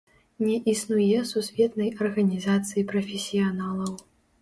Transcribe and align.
Не 0.45 0.55
існуе 0.73 1.19
сусветнай 1.33 1.93
арганізацыі 2.07 2.89
прафесіяналаў. 2.97 3.93